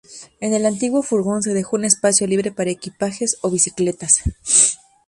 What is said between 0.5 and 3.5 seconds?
el antiguo furgón se dejó un espacio libre para equipajes